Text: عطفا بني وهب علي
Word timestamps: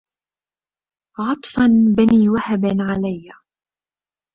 عطفا 1.19 1.67
بني 1.97 2.29
وهب 2.29 2.65
علي 2.65 3.31